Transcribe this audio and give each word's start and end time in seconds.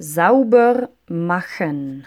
sauber 0.00 0.88
machen. 1.08 2.06